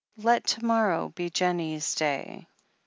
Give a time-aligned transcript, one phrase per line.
[0.17, 2.47] "Let to mor row be Jennie's day."